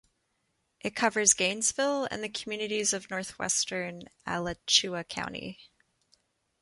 [0.79, 5.59] It covers Gainesville and the communities of northwestern Alachua County.